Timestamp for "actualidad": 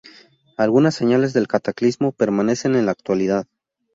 2.91-3.45